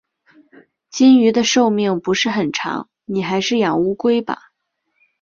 [0.89, 4.49] 金鱼的寿命不是很长，你还是养乌龟吧。